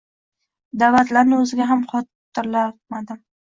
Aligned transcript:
Daʼvatlarini 0.83 1.39
oʻziga 1.41 1.69
ham 1.75 1.87
xotirlatmadim. 1.95 3.25